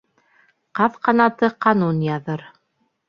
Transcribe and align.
Ҡаҙ 0.79 0.95
ҡанаты 1.07 1.51
ҡанун 1.67 2.01
яҙыр. 2.07 2.47